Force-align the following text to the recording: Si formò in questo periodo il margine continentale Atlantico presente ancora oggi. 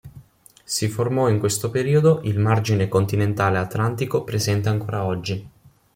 Si 0.65 0.87
formò 0.87 1.29
in 1.29 1.37
questo 1.37 1.69
periodo 1.69 2.21
il 2.23 2.39
margine 2.39 2.87
continentale 2.87 3.59
Atlantico 3.59 4.23
presente 4.23 4.67
ancora 4.67 5.05
oggi. 5.05 5.47